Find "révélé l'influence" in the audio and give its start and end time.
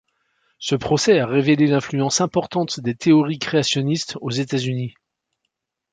1.27-2.21